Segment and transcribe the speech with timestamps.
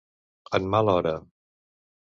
[0.59, 1.15] En mala hora.